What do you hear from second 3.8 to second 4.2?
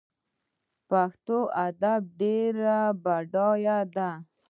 دی